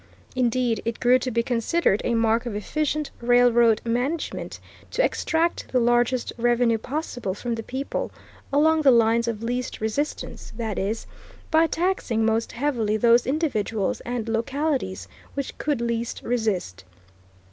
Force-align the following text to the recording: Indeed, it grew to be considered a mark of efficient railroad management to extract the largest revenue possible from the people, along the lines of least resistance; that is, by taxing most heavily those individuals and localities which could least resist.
Indeed, 0.35 0.81
it 0.83 0.99
grew 0.99 1.19
to 1.19 1.29
be 1.29 1.43
considered 1.43 2.01
a 2.03 2.15
mark 2.15 2.47
of 2.47 2.55
efficient 2.55 3.11
railroad 3.21 3.81
management 3.85 4.59
to 4.89 5.05
extract 5.05 5.67
the 5.71 5.79
largest 5.79 6.33
revenue 6.39 6.79
possible 6.79 7.35
from 7.35 7.53
the 7.53 7.61
people, 7.61 8.09
along 8.51 8.81
the 8.81 8.89
lines 8.89 9.27
of 9.27 9.43
least 9.43 9.79
resistance; 9.79 10.53
that 10.57 10.79
is, 10.79 11.05
by 11.51 11.67
taxing 11.67 12.25
most 12.25 12.53
heavily 12.53 12.97
those 12.97 13.27
individuals 13.27 14.01
and 14.01 14.27
localities 14.27 15.07
which 15.35 15.55
could 15.59 15.81
least 15.81 16.21
resist. 16.23 16.83